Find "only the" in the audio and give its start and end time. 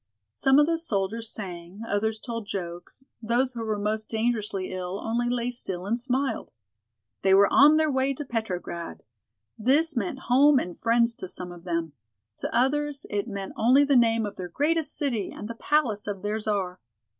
13.55-13.95